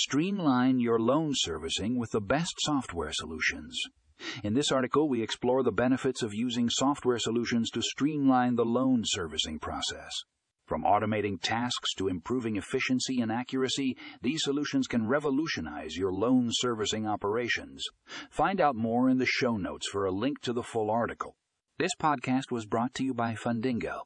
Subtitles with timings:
[0.00, 3.76] streamline your loan servicing with the best software solutions.
[4.44, 9.02] In this article, we explore the benefits of using software solutions to streamline the loan
[9.04, 10.12] servicing process.
[10.66, 17.04] From automating tasks to improving efficiency and accuracy, these solutions can revolutionize your loan servicing
[17.04, 17.82] operations.
[18.30, 21.34] Find out more in the show notes for a link to the full article.
[21.76, 24.02] This podcast was brought to you by Fundingo.